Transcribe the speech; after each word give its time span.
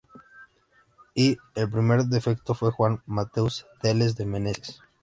Y, 1.13 1.37
el 1.53 1.69
primer 1.69 2.09
prefecto 2.09 2.55
fue 2.55 2.71
Juán 2.71 3.03
Matheus 3.05 3.67
Teles 3.83 4.15
de 4.15 4.25
Menezes. 4.25 4.81